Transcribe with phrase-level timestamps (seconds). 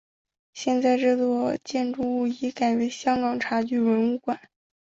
[0.51, 4.49] 现在这座建筑物已改为香港茶具文物馆。